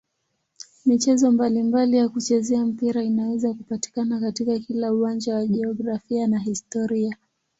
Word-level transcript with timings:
Michezo 0.85 1.31
mbalimbali 1.31 1.97
ya 1.97 2.09
kuchezea 2.09 2.65
mpira 2.65 3.03
inaweza 3.03 3.53
kupatikana 3.53 4.19
katika 4.19 4.59
kila 4.59 4.93
uwanja 4.93 5.35
wa 5.35 5.47
jiografia 5.47 6.27
na 6.27 6.39
historia. 6.39 7.17